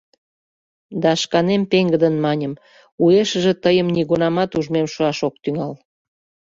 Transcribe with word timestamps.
Да 1.01 1.11
шканем 1.21 1.61
пеҥгыдын 1.71 2.15
маньым: 2.25 2.53
уэшыже 3.03 3.53
тыйым 3.63 3.87
нигунамат 3.95 4.51
ужмем 4.57 4.87
шуаш 4.93 5.19
ок 5.27 5.35
тӱҥал. 5.43 5.73